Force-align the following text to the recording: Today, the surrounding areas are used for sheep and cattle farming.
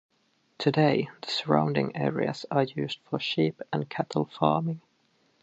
Today, 0.57 1.09
the 1.21 1.29
surrounding 1.29 1.95
areas 1.95 2.43
are 2.49 2.63
used 2.63 2.97
for 3.03 3.19
sheep 3.19 3.61
and 3.71 3.87
cattle 3.87 4.25
farming. 4.25 4.81